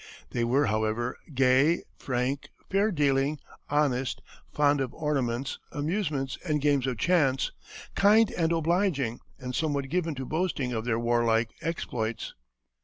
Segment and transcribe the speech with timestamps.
[0.31, 3.37] They were, however, gay, frank, fair dealing,
[3.69, 7.51] honest, fond of ornaments, amusements, and games of chance,
[7.93, 12.33] kind and obliging, and somewhat given to boasting of their warlike exploits.